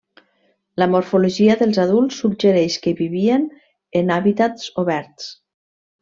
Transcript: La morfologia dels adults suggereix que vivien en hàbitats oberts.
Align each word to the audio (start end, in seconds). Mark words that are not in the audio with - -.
La 0.83 0.87
morfologia 0.93 1.57
dels 1.59 1.79
adults 1.83 2.21
suggereix 2.23 2.77
que 2.85 2.93
vivien 3.05 3.45
en 4.03 4.09
hàbitats 4.15 4.71
oberts. 4.85 5.29